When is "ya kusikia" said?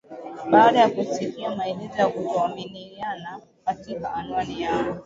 0.79-1.55